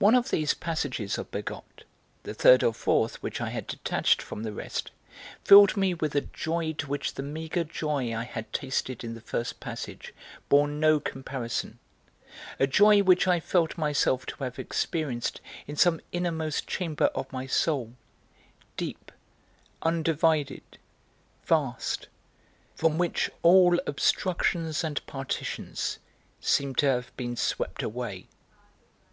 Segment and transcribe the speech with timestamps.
[0.00, 1.84] One of these passages of Bergotte,
[2.24, 4.90] the third or fourth which I had detached from the rest,
[5.44, 9.20] filled me with a joy to which the meagre joy I had tasted in the
[9.20, 10.12] first passage
[10.48, 11.78] bore no comparison,
[12.58, 17.46] a joy which I felt myself to have experienced in some innermost chamber of my
[17.46, 17.94] soul,
[18.76, 19.12] deep,
[19.82, 20.78] undivided,
[21.46, 22.08] vast,
[22.74, 26.00] from which all obstructions and partitions
[26.40, 28.26] seemed to have been swept away.